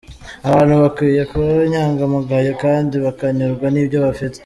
[0.47, 4.37] Abantu bakwiye kuba inyangamugayo kandi bakanyurwa n’ibyo bafite."